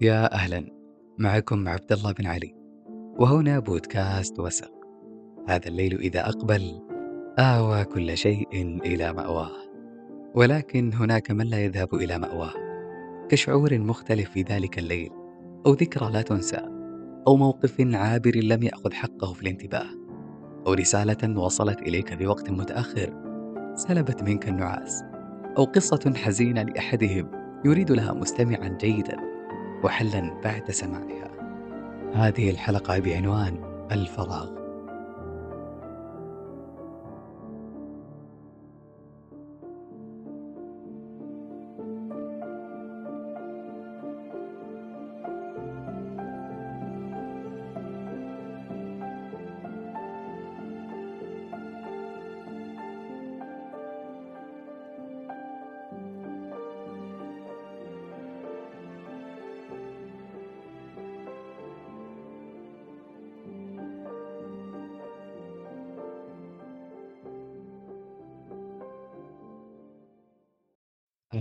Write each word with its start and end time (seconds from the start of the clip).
يا 0.00 0.34
أهلا 0.34 0.66
معكم 1.18 1.68
عبد 1.68 1.92
الله 1.92 2.12
بن 2.12 2.26
علي 2.26 2.54
وهنا 3.18 3.58
بودكاست 3.58 4.40
وسق. 4.40 4.70
هذا 5.48 5.68
الليل 5.68 5.98
إذا 5.98 6.28
أقبل 6.28 6.80
آوى 7.38 7.84
كل 7.84 8.16
شيء 8.16 8.78
إلى 8.84 9.12
مأواه. 9.12 9.50
ولكن 10.34 10.92
هناك 10.92 11.30
من 11.30 11.46
لا 11.46 11.64
يذهب 11.64 11.94
إلى 11.94 12.18
مأواه. 12.18 12.52
كشعور 13.28 13.78
مختلف 13.78 14.30
في 14.30 14.42
ذلك 14.42 14.78
الليل 14.78 15.10
أو 15.66 15.72
ذكرى 15.72 16.12
لا 16.12 16.22
تنسى 16.22 16.60
أو 17.26 17.36
موقف 17.36 17.80
عابر 17.80 18.36
لم 18.36 18.62
يأخذ 18.62 18.92
حقه 18.92 19.32
في 19.32 19.42
الانتباه. 19.42 19.86
أو 20.66 20.72
رسالة 20.72 21.40
وصلت 21.40 21.82
إليك 21.82 22.18
في 22.18 22.26
وقت 22.26 22.50
متأخر 22.50 23.14
سلبت 23.74 24.22
منك 24.22 24.48
النعاس. 24.48 25.02
أو 25.58 25.64
قصة 25.64 26.12
حزينة 26.16 26.62
لأحدهم 26.62 27.30
يريد 27.64 27.92
لها 27.92 28.12
مستمعا 28.12 28.68
جيدا. 28.80 29.33
وحلا 29.84 30.40
بعد 30.44 30.70
سماعها. 30.70 31.30
هذه 32.14 32.50
الحلقة 32.50 32.98
بعنوان 32.98 33.56
الفراغ. 33.92 34.63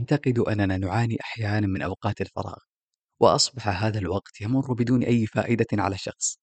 أعتقد 0.03 0.39
أننا 0.39 0.77
نعاني 0.77 1.17
أحيانا 1.21 1.67
من 1.67 1.81
أوقات 1.81 2.21
الفراغ 2.21 2.57
وأصبح 3.19 3.67
هذا 3.67 3.99
الوقت 3.99 4.41
يمر 4.41 4.73
بدون 4.73 5.03
أي 5.03 5.25
فائدة 5.27 5.65
على 5.73 5.95
الشخص 5.95 6.37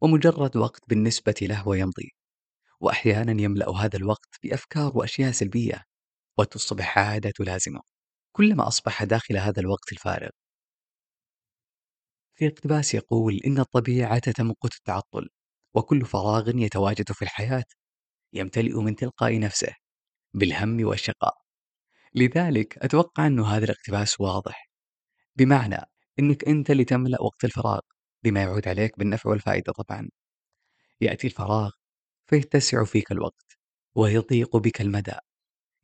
ومجرد 0.00 0.56
وقت 0.56 0.80
بالنسبة 0.88 1.34
له 1.42 1.68
ويمضي. 1.68 2.12
وأحيانا 2.80 3.42
يملأ 3.42 3.70
هذا 3.70 3.96
الوقت 3.96 4.36
بأفكار 4.42 4.92
وأشياء 4.94 5.32
سلبية 5.32 5.82
وتصبح 6.38 6.98
عادة 6.98 7.32
لازمة 7.40 7.80
كلما 8.32 8.68
أصبح 8.68 9.04
داخل 9.04 9.36
هذا 9.36 9.60
الوقت 9.60 9.92
الفارغ. 9.92 10.30
في 12.34 12.46
اقتباس 12.46 12.94
يقول 12.94 13.40
إن 13.46 13.58
الطبيعة 13.58 14.18
تمقت 14.18 14.74
التعطل 14.76 15.28
وكل 15.74 16.06
فراغ 16.06 16.48
يتواجد 16.56 17.12
في 17.12 17.22
الحياة 17.22 17.64
يمتلئ 18.32 18.74
من 18.80 18.96
تلقاء 18.96 19.38
نفسه 19.38 19.74
بالهم 20.34 20.84
والشقاء. 20.86 21.45
لذلك 22.16 22.78
أتوقع 22.78 23.26
أنه 23.26 23.46
هذا 23.46 23.64
الاقتباس 23.64 24.20
واضح. 24.20 24.68
بمعنى 25.36 25.78
أنك 26.18 26.48
أنت 26.48 26.70
اللي 26.70 26.84
تملأ 26.84 27.22
وقت 27.22 27.44
الفراغ 27.44 27.80
بما 28.24 28.42
يعود 28.42 28.68
عليك 28.68 28.98
بالنفع 28.98 29.30
والفائدة 29.30 29.72
طبعا. 29.72 30.08
يأتي 31.00 31.26
الفراغ 31.26 31.70
فيتسع 32.26 32.84
فيك 32.84 33.12
الوقت 33.12 33.58
ويضيق 33.94 34.56
بك 34.56 34.80
المدى. 34.80 35.16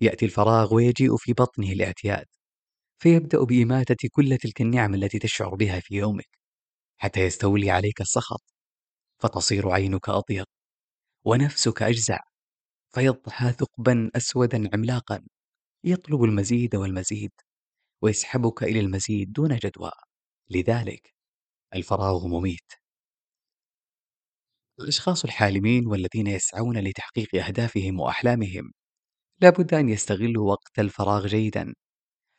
يأتي 0.00 0.24
الفراغ 0.24 0.74
ويجيء 0.74 1.16
في 1.16 1.32
بطنه 1.32 1.72
الاعتياد. 1.72 2.26
فيبدأ 2.98 3.44
بإماتة 3.44 4.08
كل 4.12 4.38
تلك 4.38 4.60
النعم 4.60 4.94
التي 4.94 5.18
تشعر 5.18 5.54
بها 5.54 5.80
في 5.80 5.94
يومك 5.94 6.28
حتى 6.98 7.20
يستولي 7.20 7.70
عليك 7.70 8.00
السخط. 8.00 8.42
فتصير 9.20 9.70
عينك 9.70 10.08
أضيق 10.08 10.46
ونفسك 11.24 11.82
أجزع 11.82 12.18
فيضحى 12.94 13.52
ثقبا 13.52 14.10
أسودا 14.16 14.70
عملاقا. 14.74 15.22
يطلب 15.84 16.22
المزيد 16.24 16.76
والمزيد 16.76 17.32
ويسحبك 18.02 18.62
إلى 18.62 18.80
المزيد 18.80 19.32
دون 19.32 19.56
جدوى. 19.56 19.90
لذلك 20.50 21.14
الفراغ 21.74 22.26
مميت. 22.26 22.72
الأشخاص 24.80 25.24
الحالمين 25.24 25.86
والذين 25.86 26.26
يسعون 26.26 26.78
لتحقيق 26.78 27.34
أهدافهم 27.46 28.00
وأحلامهم 28.00 28.72
لابد 29.40 29.74
أن 29.74 29.88
يستغلوا 29.88 30.50
وقت 30.50 30.78
الفراغ 30.78 31.26
جيدا. 31.26 31.74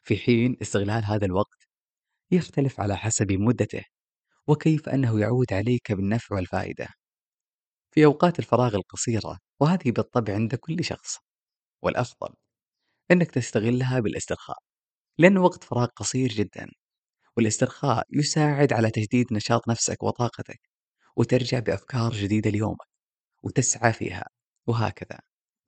في 0.03 0.17
حين 0.17 0.57
استغلال 0.61 1.05
هذا 1.05 1.25
الوقت 1.25 1.67
يختلف 2.31 2.79
على 2.79 2.97
حسب 2.97 3.31
مدته 3.31 3.83
وكيف 4.47 4.89
أنه 4.89 5.19
يعود 5.21 5.53
عليك 5.53 5.91
بالنفع 5.91 6.35
والفائدة. 6.35 6.87
في 7.91 8.05
أوقات 8.05 8.39
الفراغ 8.39 8.75
القصيرة 8.75 9.39
وهذه 9.61 9.91
بالطبع 9.91 10.33
عند 10.33 10.55
كل 10.55 10.83
شخص 10.85 11.17
والأفضل 11.83 12.35
أنك 13.13 13.31
تستغلها 13.31 14.00
بالاسترخاء 14.00 14.57
لأنه 15.19 15.41
وقت 15.44 15.63
فراغ 15.63 15.88
قصير 15.88 16.29
جدا 16.29 16.68
والاسترخاء 17.38 18.07
يساعد 18.13 18.74
على 18.74 18.91
تجديد 18.91 19.34
نشاط 19.34 19.69
نفسك 19.69 20.03
وطاقتك 20.03 20.62
وترجع 21.18 21.59
بأفكار 21.59 22.13
جديدة 22.13 22.50
ليومك 22.50 22.88
وتسعى 23.44 23.94
فيها 23.94 24.25
وهكذا. 24.68 25.19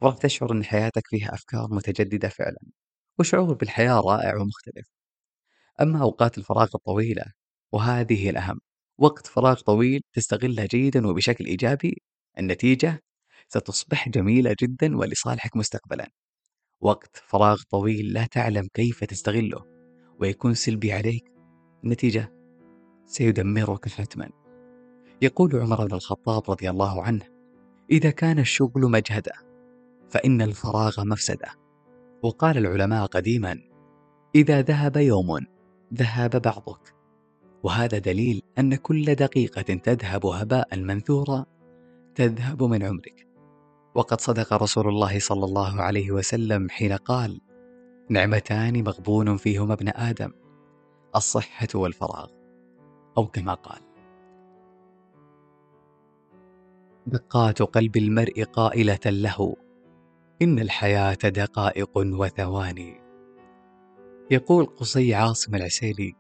وراح 0.02 0.18
تشعر 0.18 0.52
أن 0.52 0.66
حياتك 0.66 1.04
فيها 1.08 1.34
أفكار 1.34 1.68
متجددة 1.74 2.30
فعلا 2.30 2.60
وشعور 3.20 3.54
بالحياة 3.54 4.00
رائع 4.00 4.36
ومختلف. 4.36 4.88
أما 5.82 6.02
أوقات 6.02 6.38
الفراغ 6.38 6.70
الطويلة 6.76 7.26
وهذه 7.74 8.26
هي 8.26 8.30
الأهم. 8.30 8.60
وقت 8.98 9.28
فراغ 9.28 9.62
طويل 9.62 10.02
تستغلها 10.14 10.66
جيدا 10.66 11.08
وبشكل 11.08 11.46
إيجابي 11.46 12.02
النتيجة 12.40 13.04
ستصبح 13.50 14.10
جميلة 14.10 14.56
جدا 14.62 14.98
ولصالحك 14.98 15.58
مستقبلا. 15.58 16.10
وقت 16.82 17.24
فراغ 17.28 17.62
طويل 17.70 18.14
لا 18.14 18.26
تعلم 18.26 18.68
كيف 18.74 19.04
تستغله 19.04 19.66
ويكون 20.20 20.54
سلبي 20.54 20.94
عليك 20.94 21.32
النتيجة 21.84 22.34
سيدمرك 23.06 23.90
حتما. 23.90 24.30
يقول 25.22 25.56
عمر 25.56 25.88
بن 25.88 25.94
الخطاب 25.94 26.52
رضي 26.52 26.70
الله 26.70 27.04
عنه 27.04 27.26
إذا 27.92 28.10
كان 28.10 28.40
الشغل 28.40 28.82
مجهدة 28.82 29.32
فإن 30.10 30.42
الفراغ 30.42 31.04
مفسدة 31.06 31.48
وقال 32.24 32.58
العلماء 32.58 33.06
قديما 33.06 33.60
إذا 34.36 34.62
ذهب 34.62 34.98
يوم 34.98 35.46
ذهب 35.94 36.42
بعضك. 36.42 36.96
وهذا 37.64 37.98
دليل 37.98 38.42
أن 38.60 38.76
كل 38.76 39.16
دقيقة 39.16 39.62
تذهب 39.62 40.26
هباء 40.26 40.78
منثورا 40.78 41.46
تذهب 42.16 42.64
من 42.64 42.84
عمرك. 42.84 43.25
وقد 43.96 44.22
صدق 44.22 44.54
رسول 44.54 44.88
الله 44.88 45.20
صلى 45.20 45.46
الله 45.46 45.82
عليه 45.82 46.12
وسلم 46.12 46.70
حين 46.70 46.94
قال 46.94 47.42
نعمتان 48.10 48.84
مغبون 48.84 49.38
فيهما 49.38 49.74
ابن 49.74 49.90
آدم 49.90 50.32
الصحة 51.16 51.68
والفراغ. 51.76 52.28
أو 53.18 53.28
كما 53.28 53.54
قال. 53.54 53.82
دقات 57.08 57.62
قلب 57.62 57.98
المرء 57.98 58.44
قائلة 58.44 59.00
له 59.06 59.56
إن 60.42 60.60
الحياة 60.60 61.18
دقائق 61.24 61.98
وثواني. 61.98 63.02
يقول 64.32 64.66
قصي 64.66 65.16
عاصم 65.16 65.56
العسيلي 65.56 66.14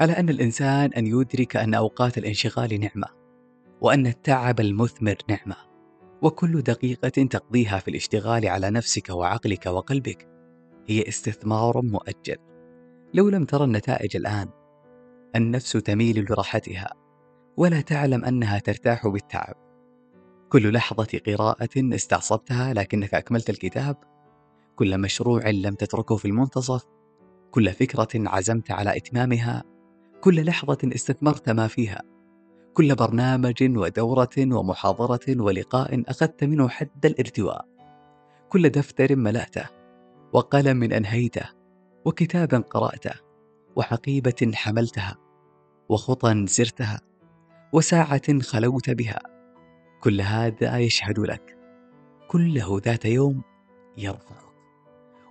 على 0.00 0.12
أن 0.12 0.28
الإنسان 0.28 0.92
أن 0.92 1.06
يدرك 1.06 1.56
أن 1.56 1.74
أوقات 1.74 2.18
الانشغال 2.18 2.80
نعمة 2.80 3.08
وأن 3.80 4.06
التعب 4.06 4.60
المثمر 4.60 5.16
نعمة. 5.28 5.56
وكل 6.22 6.62
دقيقة 6.62 7.08
تقضيها 7.08 7.78
في 7.78 7.88
الاشتغال 7.88 8.46
على 8.46 8.70
نفسك 8.70 9.10
وعقلك 9.10 9.66
وقلبك 9.66 10.28
هي 10.86 11.08
استثمار 11.08 11.82
مؤجل. 11.82 12.36
لو 13.14 13.28
لم 13.28 13.44
ترى 13.44 13.64
النتائج 13.64 14.16
الآن 14.16 14.48
النفس 15.36 15.72
تميل 15.72 16.26
لراحتها 16.30 16.90
ولا 17.56 17.80
تعلم 17.80 18.24
أنها 18.24 18.58
ترتاح 18.58 19.08
بالتعب. 19.08 19.54
كل 20.48 20.72
لحظة 20.72 21.20
قراءة 21.26 21.68
استعصبتها 21.76 22.74
لكنك 22.74 23.14
أكملت 23.14 23.50
الكتاب. 23.50 23.96
كل 24.76 24.98
مشروع 24.98 25.50
لم 25.50 25.74
تتركه 25.74 26.16
في 26.16 26.24
المنتصف. 26.24 26.84
كل 27.50 27.72
فكرة 27.72 28.08
عزمت 28.14 28.70
على 28.70 28.96
إتمامها. 28.96 29.64
كل 30.20 30.44
لحظة 30.44 30.78
استثمرت 30.94 31.50
ما 31.50 31.66
فيها. 31.66 32.02
كل 32.76 32.94
برنامج 32.94 33.62
ودورة 33.62 34.36
ومحاضرة 34.38 35.20
ولقاء 35.28 36.02
أخذت 36.08 36.44
منه 36.44 36.68
حد 36.68 37.06
الارتواء. 37.06 37.64
كل 38.48 38.68
دفتر 38.68 39.16
ملأته 39.16 39.66
وقلم 40.32 40.82
أنهيته 40.82 41.50
وكتاب 42.04 42.54
قرأته 42.54 43.14
وحقيبة 43.76 44.50
حملتها 44.54 45.16
وخطى 45.88 46.46
سرتها 46.46 47.00
وساعة 47.72 48.40
خلوت 48.40 48.90
بها. 48.90 49.20
كل 50.00 50.20
هذا 50.20 50.78
يشهد 50.78 51.18
لك. 51.18 51.58
كله 52.28 52.80
ذات 52.84 53.04
يوم 53.04 53.42
يرفعك. 53.98 54.46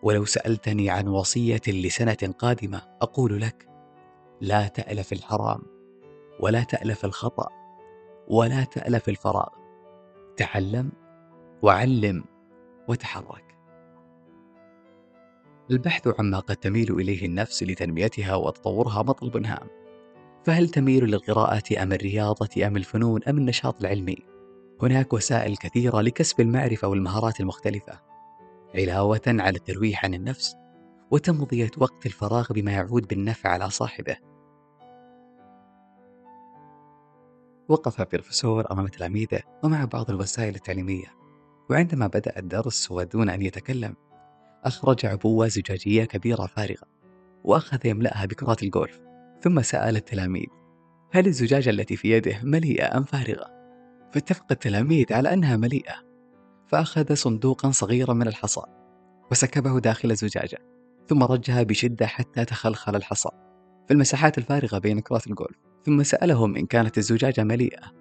ولو 0.03 0.25
سألتني 0.25 0.89
عن 0.89 1.07
وصية 1.07 1.61
لسنة 1.67 2.33
قادمة 2.39 2.81
أقول 3.01 3.41
لك 3.41 3.69
لا 4.41 4.67
تألف 4.67 5.13
الحرام. 5.13 5.74
ولا 6.39 6.63
تألف 6.63 7.05
الخطأ 7.05 7.49
ولا 8.27 8.63
تألف 8.63 9.09
الفراغ. 9.09 9.49
تعلم 10.37 10.91
وعلم 11.61 12.23
وتحرك. 12.87 13.57
البحث 15.71 16.07
عما 16.19 16.39
قد 16.39 16.55
تميل 16.55 16.91
إليه 16.91 17.25
النفس 17.25 17.63
لتنميتها 17.63 18.35
وتطورها 18.35 19.03
مطلب 19.03 19.45
هام. 19.45 19.67
فهل 20.45 20.69
تميل 20.69 21.03
للقراءة 21.03 21.83
أم 21.83 21.93
الرياضة 21.93 22.67
أم 22.67 22.77
الفنون 22.77 23.23
أم 23.23 23.37
النشاط 23.37 23.81
العلمي؟ 23.81 24.17
هناك 24.81 25.13
وسائل 25.13 25.57
كثيرة 25.57 26.01
لكسب 26.01 26.41
المعرفة 26.41 26.87
والمهارات 26.87 27.39
المختلفة. 27.39 27.99
علاوة 28.75 29.21
على 29.27 29.57
الترويح 29.57 30.05
عن 30.05 30.13
النفس 30.13 30.55
وتمضية 31.11 31.71
وقت 31.77 32.05
الفراغ 32.05 32.53
بما 32.53 32.71
يعود 32.71 33.07
بالنفع 33.07 33.49
على 33.49 33.69
صاحبه. 33.69 34.17
وقف 37.69 38.01
بروفيسور 38.01 38.71
أمام 38.71 38.87
تلاميذه 38.87 39.39
ومع 39.63 39.85
بعض 39.85 40.09
الوسائل 40.09 40.55
التعليمية. 40.55 41.15
وعندما 41.69 42.07
بدأ 42.07 42.39
الدرس 42.39 42.91
ودون 42.91 43.29
أن 43.29 43.41
يتكلم 43.41 43.95
أخرج 44.63 45.05
عبوة 45.05 45.47
زجاجية 45.47 46.03
كبيرة 46.03 46.45
فارغة 46.45 46.87
وأخذ 47.43 47.85
يملأها 47.85 48.25
بكرات 48.25 48.63
الجولف 48.63 48.99
ثم 49.41 49.61
سأل 49.61 49.95
التلاميذ 49.95 50.47
هل 51.11 51.27
الزجاجة 51.27 51.69
التي 51.69 51.95
في 51.95 52.11
يده 52.11 52.39
مليئة 52.43 52.97
أم 52.97 53.03
فارغة؟ 53.03 53.45
فاتفق 54.11 54.45
التلاميذ 54.51 55.13
على 55.13 55.33
أنها 55.33 55.57
مليئة 55.57 55.95
فأخذ 56.67 57.13
صندوقا 57.13 57.71
صغيرا 57.71 58.13
من 58.13 58.27
الحصى 58.27 58.61
وسكبه 59.31 59.79
داخل 59.79 60.11
الزجاجة 60.11 60.57
ثم 61.07 61.23
رجها 61.23 61.63
بشدة 61.63 62.07
حتى 62.07 62.45
تخلخل 62.45 62.95
الحصى. 62.95 63.29
في 63.87 63.93
المساحات 63.93 64.37
الفارغة 64.37 64.77
بين 64.77 64.99
كرات 64.99 65.27
الجولف 65.27 65.57
ثم 65.85 66.03
سألهم 66.03 66.55
إن 66.55 66.65
كانت 66.65 66.97
الزجاجة 66.97 67.43
مليئة 67.43 67.91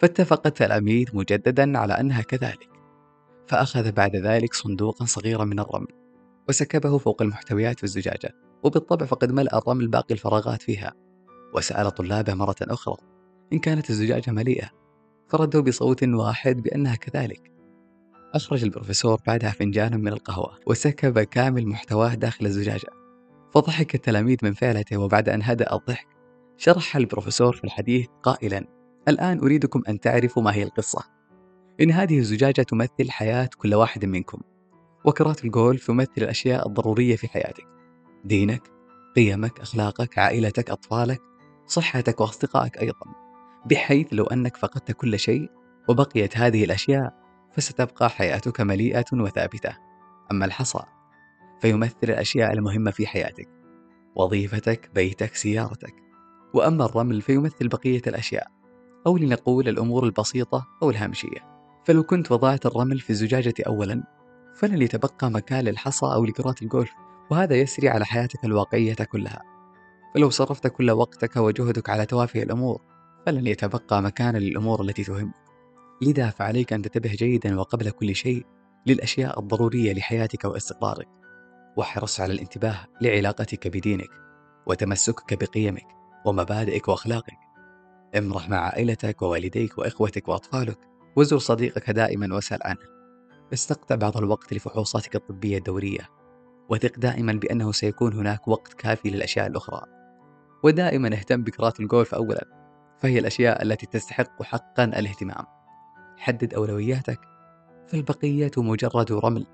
فاتفق 0.00 0.46
التلاميذ 0.46 1.06
مجددا 1.16 1.78
على 1.78 1.92
أنها 1.92 2.22
كذلك 2.22 2.68
فأخذ 3.46 3.92
بعد 3.92 4.16
ذلك 4.16 4.54
صندوقا 4.54 5.04
صغيرا 5.04 5.44
من 5.44 5.58
الرمل 5.60 5.92
وسكبه 6.48 6.98
فوق 6.98 7.22
المحتويات 7.22 7.76
في 7.78 7.84
الزجاجة 7.84 8.34
وبالطبع 8.62 9.06
فقد 9.06 9.32
ملأ 9.32 9.58
الرمل 9.58 9.88
باقي 9.88 10.14
الفراغات 10.14 10.62
فيها 10.62 10.94
وسأل 11.54 11.90
طلابه 11.90 12.34
مرة 12.34 12.56
أخرى 12.62 12.96
إن 13.52 13.58
كانت 13.58 13.90
الزجاجة 13.90 14.30
مليئة 14.30 14.70
فردوا 15.28 15.62
بصوت 15.62 16.02
واحد 16.02 16.56
بأنها 16.56 16.94
كذلك. 16.94 17.52
أخرج 18.34 18.64
البروفيسور 18.64 19.20
بعدها 19.26 19.50
فنجانا 19.50 19.96
من 19.96 20.08
القهوة 20.08 20.58
وسكب 20.66 21.18
كامل 21.18 21.66
محتواه 21.66 22.14
داخل 22.14 22.46
الزجاجة 22.46 22.88
فضحك 23.54 23.94
التلاميذ 23.94 24.36
من 24.42 24.52
فعلته 24.52 24.96
وبعد 24.96 25.28
أن 25.28 25.42
هدأ 25.42 25.74
الضحك 25.74 26.17
شرح 26.58 26.96
البروفيسور 26.96 27.56
في 27.56 27.64
الحديث 27.64 28.06
قائلا 28.22 28.64
الآن 29.08 29.38
أريدكم 29.38 29.82
أن 29.88 30.00
تعرفوا 30.00 30.42
ما 30.42 30.54
هي 30.54 30.62
القصة. 30.62 31.04
إن 31.80 31.90
هذه 31.90 32.18
الزجاجة 32.18 32.62
تمثل 32.62 33.10
حياة 33.10 33.48
كل 33.58 33.74
واحد 33.74 34.04
منكم 34.04 34.40
وكرات 35.04 35.44
الجولف 35.44 35.86
تمثل 35.86 36.10
الأشياء 36.18 36.68
الضرورية 36.68 37.16
في 37.16 37.28
حياتك. 37.28 37.66
دينك 38.24 38.62
قيمك 39.16 39.60
أخلاقك 39.60 40.18
عائلتك 40.18 40.70
أطفالك 40.70 41.20
صحتك 41.66 42.20
وأصدقائك 42.20 42.78
أيضا. 42.78 43.06
بحيث 43.66 44.06
لو 44.12 44.24
أنك 44.24 44.56
فقدت 44.56 44.92
كل 44.92 45.18
شيء 45.18 45.50
وبقيت 45.88 46.36
هذه 46.36 46.64
الأشياء 46.64 47.14
فستبقى 47.52 48.10
حياتك 48.10 48.60
مليئة 48.60 49.04
وثابتة. 49.12 49.76
أما 50.30 50.44
الحصى 50.44 50.82
فيمثل 51.60 51.96
الأشياء 52.02 52.52
المهمة 52.52 52.90
في 52.90 53.06
حياتك 53.06 53.48
وظيفتك 54.16 54.90
بيتك 54.94 55.34
سيارتك. 55.34 56.07
وأما 56.54 56.84
الرمل 56.84 57.22
فيمثل 57.22 57.68
بقية 57.68 58.02
الأشياء 58.06 58.46
أو 59.06 59.16
لنقول 59.16 59.68
الأمور 59.68 60.04
البسيطة 60.04 60.66
أو 60.82 60.90
الهامشية. 60.90 61.58
فلو 61.84 62.02
كنت 62.02 62.32
وضعت 62.32 62.66
الرمل 62.66 62.98
في 63.00 63.10
الزجاجة 63.10 63.54
أولا 63.66 64.02
فلن 64.54 64.82
يتبقى 64.82 65.30
مكان 65.30 65.64
للحصى 65.64 66.06
أو 66.06 66.24
لكرات 66.24 66.62
الجولف 66.62 66.90
وهذا 67.30 67.56
يسري 67.56 67.88
على 67.88 68.04
حياتك 68.04 68.44
الواقعية 68.44 68.94
كلها. 68.94 69.42
فلو 70.14 70.30
صرفت 70.30 70.66
كل 70.66 70.90
وقتك 70.90 71.36
وجهدك 71.36 71.90
على 71.90 72.06
توافي 72.06 72.42
الأمور 72.42 72.82
فلن 73.26 73.46
يتبقى 73.46 74.02
مكان 74.02 74.36
للأمور 74.36 74.82
التي 74.82 75.04
تهمك. 75.04 75.34
لذا 76.02 76.30
فعليك 76.30 76.72
أن 76.72 76.82
تنتبه 76.82 77.10
جيدا 77.10 77.60
وقبل 77.60 77.90
كل 77.90 78.14
شيء 78.14 78.46
للأشياء 78.86 79.40
الضرورية 79.40 79.92
لحياتك 79.92 80.44
واستقرارك 80.44 81.08
واحرص 81.76 82.20
على 82.20 82.32
الانتباه 82.32 82.86
لعلاقتك 83.00 83.68
بدينك 83.68 84.10
وتمسكك 84.66 85.44
بقيمك. 85.44 85.97
ومبادئك 86.28 86.88
وأخلاقك. 86.88 87.38
امرح 88.18 88.48
مع 88.48 88.56
عائلتك 88.56 89.22
ووالديك 89.22 89.78
وإخوتك 89.78 90.28
وأطفالك 90.28 90.78
وزر 91.16 91.38
صديقك 91.38 91.90
دائما 91.90 92.34
واسأل 92.34 92.58
عنه. 92.62 92.98
استقطع 93.52 93.94
بعض 93.94 94.16
الوقت 94.16 94.52
لفحوصاتك 94.52 95.16
الطبية 95.16 95.58
الدورية 95.58 96.08
وثق 96.68 96.98
دائما 96.98 97.32
بأنه 97.32 97.72
سيكون 97.72 98.12
هناك 98.12 98.48
وقت 98.48 98.74
كافي 98.74 99.10
للأشياء 99.10 99.46
الأخرى. 99.46 99.82
ودائما 100.64 101.08
اهتم 101.08 101.42
بكرات 101.42 101.80
الجولف 101.80 102.14
أولا 102.14 102.44
فهي 102.98 103.18
الأشياء 103.18 103.62
التي 103.62 103.86
تستحق 103.86 104.42
حقا 104.42 104.84
الاهتمام. 104.84 105.44
حدد 106.16 106.54
أولوياتك 106.54 107.20
فالبقية 107.88 108.50
مجرد 108.56 109.12
رمل. 109.12 109.46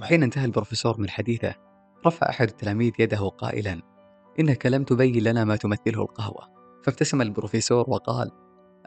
وحين 0.00 0.22
انتهى 0.22 0.44
البروفيسور 0.44 1.00
من 1.00 1.10
حديثه 1.10 1.54
رفع 2.06 2.28
أحد 2.28 2.48
التلاميذ 2.48 2.92
يده 2.98 3.28
قائلا 3.28 3.89
إنك 4.40 4.66
لم 4.66 4.84
تبين 4.84 5.22
لنا 5.24 5.44
ما 5.44 5.56
تمثله 5.56 6.02
القهوة. 6.02 6.48
فابتسم 6.84 7.22
البروفيسور 7.22 7.84
وقال 7.90 8.30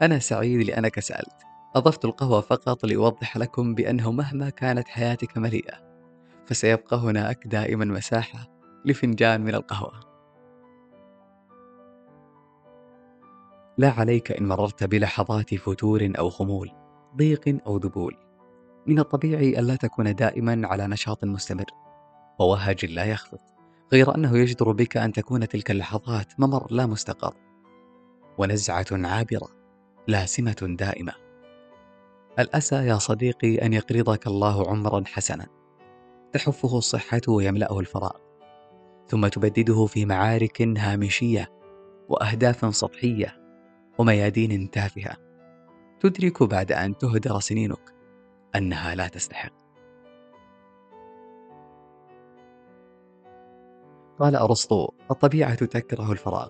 أنا 0.02 0.18
سعيد 0.18 0.60
لأنك 0.60 1.00
سألت. 1.00 1.42
أضفت 1.76 2.04
القهوة 2.04 2.40
فقط 2.40 2.84
لأوضح 2.86 3.36
لكم 3.36 3.74
بأنه 3.74 4.12
مهما 4.12 4.50
كانت 4.50 4.88
حياتك 4.88 5.38
مليئة 5.38 5.74
فسيبقى 6.46 6.96
هناك 6.96 7.46
دائما 7.46 7.84
مساحة 7.84 8.48
لفنجان 8.84 9.40
من 9.40 9.54
القهوة. 9.54 10.00
لا 13.78 13.90
عليك 13.90 14.32
إن 14.32 14.48
مررت 14.48 14.84
بلحظات 14.84 15.54
فتور 15.54 16.12
أو 16.18 16.30
خمول 16.30 16.70
ضيق 17.16 17.58
أو 17.66 17.76
ذبول. 17.76 18.16
من 18.86 18.98
الطبيعي 18.98 19.58
ألا 19.58 19.76
تكون 19.76 20.14
دائما 20.14 20.68
على 20.68 20.86
نشاط 20.86 21.24
مستمر 21.24 21.64
ووهج 22.38 22.86
لا 22.86 23.04
يخفت 23.04 23.53
غير 23.92 24.14
أنه 24.14 24.38
يجدر 24.38 24.72
بك 24.72 24.96
أن 24.96 25.12
تكون 25.12 25.48
تلك 25.48 25.70
اللحظات 25.70 26.32
ممر 26.38 26.66
لا 26.72 26.86
مستقر 26.86 27.34
ونزعة 28.38 28.86
عابرة 28.92 29.48
لا 30.08 30.26
سمة 30.26 30.76
دائمة. 30.78 31.12
الأسى 32.38 32.76
يا 32.76 32.98
صديقي 32.98 33.54
أن 33.54 33.72
يقرضك 33.72 34.26
الله 34.26 34.70
عمرا 34.70 35.04
حسنا. 35.06 35.46
تحفه 36.32 36.78
الصحة 36.78 37.20
ويملأه 37.28 37.80
الفراغ. 37.80 38.16
ثم 39.08 39.26
تبدده 39.26 39.86
في 39.86 40.06
معارك 40.06 40.62
هامشية 40.62 41.52
وأهداف 42.08 42.76
سطحية 42.76 43.40
وميادين 43.98 44.70
تافهة. 44.70 45.16
تدرك 46.00 46.42
بعد 46.42 46.72
أن 46.72 46.98
تهدر 46.98 47.40
سنينك 47.40 47.94
أنها 48.56 48.94
لا 48.94 49.08
تستحق. 49.08 49.63
قال 54.18 54.36
أرسطو 54.36 54.88
الطبيعة 55.10 55.54
تكره 55.54 56.12
الفراغ 56.12 56.48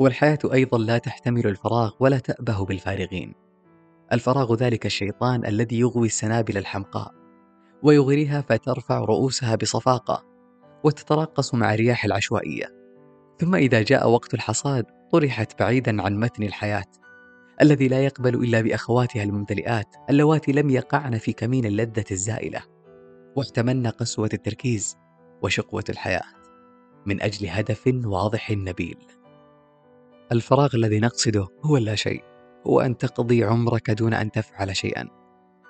والحياة 0.00 0.38
أيضا 0.52 0.78
لا 0.78 0.98
تحتمل 0.98 1.46
الفراغ 1.46 1.92
ولا 2.00 2.18
تأبه 2.18 2.64
بالفارغين. 2.64 3.34
الفراغ 4.12 4.54
ذلك 4.54 4.86
الشيطان 4.86 5.46
الذي 5.46 5.78
يغوي 5.78 6.06
السنابل 6.06 6.56
الحمقاء 6.56 7.14
ويغريها 7.82 8.40
فترفع 8.40 8.98
رؤوسها 8.98 9.54
بصفاقة 9.54 10.24
وتتراقص 10.84 11.54
مع 11.54 11.74
رياح 11.74 12.04
العشوائية. 12.04 12.74
ثم 13.38 13.54
إذا 13.54 13.82
جاء 13.82 14.10
وقت 14.10 14.34
الحصاد 14.34 14.84
طرحت 15.12 15.58
بعيدا 15.62 16.02
عن 16.02 16.20
متن 16.20 16.42
الحياة 16.42 16.86
الذي 17.62 17.88
لا 17.88 18.04
يقبل 18.04 18.34
إلا 18.34 18.60
بأخواتها 18.60 19.22
الممتلئات 19.22 19.96
اللواتي 20.10 20.52
لم 20.52 20.70
يقعن 20.70 21.18
في 21.18 21.32
كمين 21.32 21.64
اللذة 21.64 22.04
الزائلة. 22.10 22.62
واحتملن 23.36 23.86
قسوة 23.86 24.30
التركيز 24.34 24.96
وشقوة 25.42 25.84
الحياة. 25.88 26.37
من 27.08 27.22
أجل 27.22 27.46
هدف 27.46 27.92
واضح 28.04 28.50
نبيل. 28.50 28.98
الفراغ 30.32 30.74
الذي 30.74 31.00
نقصده 31.00 31.48
هو 31.64 31.76
لا 31.76 31.94
شيء 31.94 32.22
هو 32.66 32.80
أن 32.80 32.96
تقضي 32.96 33.44
عمرك 33.44 33.90
دون 33.90 34.14
أن 34.14 34.30
تفعل 34.30 34.76
شيئا 34.76 35.08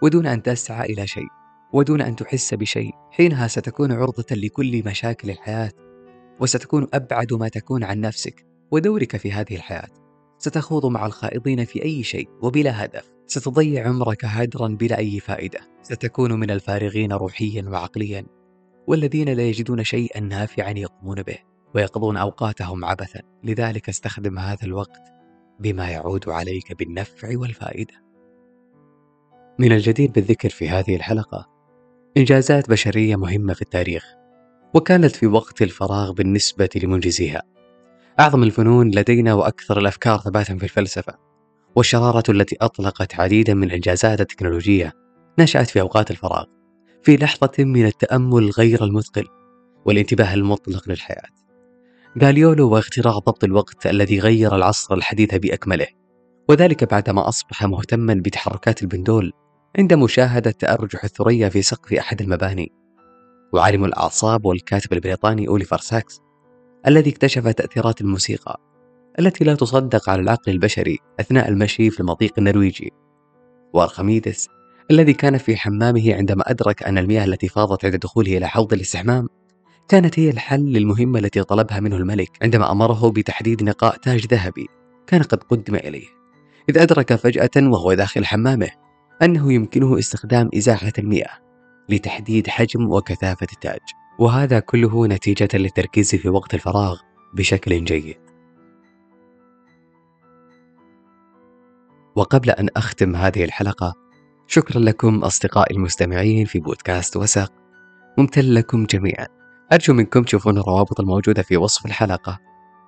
ودون 0.02 0.26
أن 0.26 0.42
تسعى 0.42 0.92
إلى 0.92 1.06
شيء 1.06 1.28
ودون 1.72 2.00
أن 2.00 2.16
تحس 2.16 2.54
بشيء. 2.54 2.92
حينها 3.10 3.48
ستكون 3.48 3.92
عرضة 3.92 4.24
لكل 4.30 4.82
مشاكل 4.86 5.30
الحياة 5.30 5.72
وستكون 6.40 6.86
أبعد 6.94 7.32
ما 7.32 7.48
تكون 7.48 7.84
عن 7.84 8.00
نفسك 8.00 8.46
ودورك 8.70 9.16
في 9.16 9.32
هذه 9.32 9.56
الحياة. 9.56 9.88
ستخوض 10.38 10.86
مع 10.86 11.06
الخائضين 11.06 11.64
في 11.64 11.82
أي 11.82 12.02
شيء 12.02 12.28
وبلا 12.42 12.84
هدف. 12.84 13.10
ستضيع 13.26 13.88
عمرك 13.88 14.24
هدرا 14.24 14.68
بلا 14.68 14.98
أي 14.98 15.20
فائدة. 15.20 15.60
ستكون 15.82 16.32
من 16.32 16.50
الفارغين 16.50 17.12
روحيا 17.12 17.64
وعقليا. 17.68 18.26
والذين 18.88 19.28
لا 19.28 19.42
يجدون 19.42 19.84
شيئا 19.84 20.20
نافعا 20.20 20.70
يقومون 20.70 21.22
به 21.22 21.38
ويقضون 21.74 22.16
أوقاتهم 22.16 22.84
عبثا. 22.84 23.20
لذلك 23.44 23.88
استخدم 23.88 24.38
هذا 24.38 24.64
الوقت 24.64 25.02
بما 25.60 25.90
يعود 25.90 26.28
عليك 26.28 26.72
بالنفع 26.72 27.38
والفائدة. 27.38 27.94
من 29.58 29.72
الجدير 29.72 30.10
بالذكر 30.10 30.48
في 30.48 30.68
هذه 30.68 30.96
الحلقة 30.96 31.48
إنجازات 32.16 32.70
بشرية 32.70 33.16
مهمة 33.16 33.54
في 33.54 33.62
التاريخ 33.62 34.04
وكانت 34.74 35.16
في 35.16 35.26
وقت 35.26 35.62
الفراغ 35.62 36.12
بالنسبة 36.12 36.68
لمنجزيها. 36.82 37.42
أعظم 38.20 38.42
الفنون 38.42 38.90
لدينا 38.90 39.34
وأكثر 39.34 39.78
الأفكار 39.78 40.18
ثباتا 40.18 40.56
في 40.56 40.64
الفلسفة 40.64 41.14
والشرارة 41.76 42.30
التي 42.30 42.56
أطلقت 42.60 43.20
عديدا 43.20 43.54
من 43.54 43.70
إنجازات 43.70 44.20
التكنولوجية 44.20 44.92
نشأت 45.38 45.70
في 45.70 45.80
أوقات 45.80 46.10
الفراغ. 46.10 46.57
في 47.02 47.16
لحظة 47.16 47.52
من 47.58 47.86
التأمل 47.86 48.50
غير 48.50 48.84
المثقل 48.84 49.24
والانتباه 49.84 50.34
المطلق 50.34 50.88
للحياة. 50.88 51.28
غاليولو 52.22 52.70
واختراع 52.70 53.12
ضبط 53.12 53.44
الوقت 53.44 53.86
الذي 53.86 54.20
غير 54.20 54.56
العصر 54.56 54.94
الحديث 54.94 55.34
بأكمله 55.34 55.86
وذلك 56.48 56.90
بعدما 56.90 57.28
أصبح 57.28 57.64
مهتما 57.64 58.14
بتحركات 58.14 58.82
البندول 58.82 59.32
عند 59.78 59.94
مشاهدة 59.94 60.50
تأرجح 60.50 61.04
الثريا 61.04 61.48
في 61.48 61.62
سقف 61.62 61.92
أحد 61.92 62.22
المباني. 62.22 62.72
وعالم 63.52 63.84
الأعصاب 63.84 64.44
والكاتب 64.44 64.92
البريطاني 64.92 65.48
أوليفر 65.48 65.78
ساكس 65.78 66.20
الذي 66.86 67.10
اكتشف 67.10 67.48
تأثيرات 67.48 68.00
الموسيقى 68.00 68.60
التي 69.18 69.44
لا 69.44 69.54
تصدق 69.54 70.10
على 70.10 70.22
العقل 70.22 70.52
البشري 70.52 70.98
أثناء 71.20 71.48
المشي 71.48 71.90
في 71.90 72.00
المضيق 72.00 72.32
النرويجي. 72.38 72.92
وأرخميدس 73.72 74.48
الذي 74.90 75.12
كان 75.12 75.38
في 75.38 75.56
حمامه 75.56 76.14
عندما 76.14 76.50
أدرك 76.50 76.82
أن 76.82 76.98
المياه 76.98 77.24
التي 77.24 77.48
فاضت 77.48 77.84
عند 77.84 77.96
دخوله 77.96 78.36
إلى 78.36 78.48
حوض 78.48 78.72
الاستحمام 78.72 79.28
كانت 79.88 80.18
هي 80.18 80.30
الحل 80.30 80.60
للمهمة 80.60 81.18
التي 81.18 81.42
طلبها 81.42 81.80
منه 81.80 81.96
الملك 81.96 82.28
عندما 82.42 82.72
أمره 82.72 83.10
بتحديد 83.10 83.62
نقاء 83.62 83.96
تاج 83.96 84.26
ذهبي. 84.26 84.66
كان 85.06 85.22
قد 85.22 85.42
قدم 85.42 85.74
إليه. 85.74 86.06
إذ 86.68 86.78
أدرك 86.78 87.14
فجأة 87.14 87.50
وهو 87.56 87.94
داخل 87.94 88.24
حمامه 88.24 88.68
أنه 89.22 89.52
يمكنه 89.52 89.98
استخدام 89.98 90.50
إزاحة 90.56 90.92
المياه 90.98 91.38
لتحديد 91.88 92.48
حجم 92.48 92.90
وكثافة 92.90 93.46
التاج. 93.52 93.80
وهذا 94.18 94.60
كله 94.60 95.06
نتيجة 95.06 95.48
للتركيز 95.54 96.14
في 96.14 96.28
وقت 96.28 96.54
الفراغ 96.54 97.00
بشكل 97.34 97.84
جيد. 97.84 98.16
وقبل 102.16 102.50
أن 102.50 102.68
أختم 102.76 103.16
هذه 103.16 103.44
الحلقة 103.44 104.07
شكرا 104.50 104.80
لكم 104.80 105.18
أصدقائي 105.24 105.76
المستمعين 105.76 106.44
في 106.44 106.60
بودكاست 106.60 107.16
وسق 107.16 107.52
ممتن 108.18 108.42
لكم 108.42 108.86
جميعا. 108.86 109.26
أرجو 109.72 109.94
منكم 109.94 110.22
تشوفون 110.22 110.58
الروابط 110.58 111.00
الموجودة 111.00 111.42
في 111.42 111.56
وصف 111.56 111.86
الحلقة. 111.86 112.38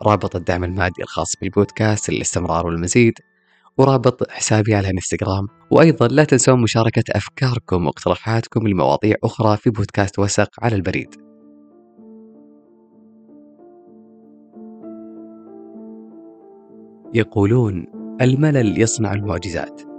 رابط 0.03 0.37
الدعم 0.37 0.65
المادي 0.65 1.03
الخاص 1.03 1.35
بالبودكاست 1.41 2.11
للاستمرار 2.11 2.67
والمزيد 2.67 3.15
ورابط 3.79 4.31
حسابي 4.31 4.75
على 4.75 4.89
الانستغرام. 4.91 5.49
وأيضا 5.71 6.09
لا 6.09 6.25
تنسون 6.25 6.63
مشاركة 6.63 7.05
أفكاركم 7.11 7.87
واقتراحاتكم 7.87 8.69
لمواضيع 8.69 9.17
أخرى 9.25 9.57
في 9.57 9.71
بودكاست 9.71 10.19
وسق 10.19 10.51
على 10.63 10.77
البريد. 10.77 11.15
يقولون 17.15 17.87
الملل 18.21 18.83
يصنع 18.83 19.13
المعجزات. 19.13 19.90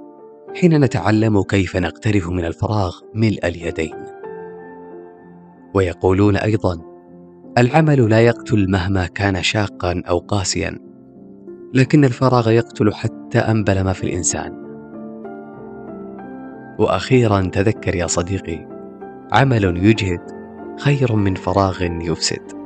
حين 0.55 0.83
نتعلم 0.83 1.41
كيف 1.43 1.77
نقترف 1.77 2.29
من 2.29 2.45
الفراغ 2.45 2.95
ملء 3.15 3.47
اليدين. 3.47 3.95
ويقولون 5.73 6.35
أيضا 6.35 6.81
العمل 7.57 8.09
لا 8.09 8.19
يقتل 8.19 8.71
مهما 8.71 9.07
كان 9.07 9.43
شاقا 9.43 10.03
أو 10.09 10.17
قاسيا 10.17 10.79
لكن 11.73 12.05
الفراغ 12.05 12.49
يقتل 12.49 12.93
حتى 12.93 13.39
أنبل 13.39 13.81
ما 13.81 13.93
في 13.93 14.03
الإنسان. 14.03 14.61
وأخيرا 16.79 17.41
تذكر 17.41 17.95
يا 17.95 18.07
صديقي 18.07 18.67
عمل 19.31 19.85
يجهد 19.85 20.21
خير 20.79 21.15
من 21.15 21.35
فراغ 21.35 21.83
يفسد. 21.83 22.60